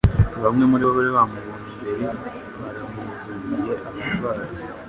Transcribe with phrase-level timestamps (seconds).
[0.43, 2.05] Bamwe muri bo bari baramubonye mbere
[2.61, 3.73] baramuzaniye
[4.15, 4.61] abarwayi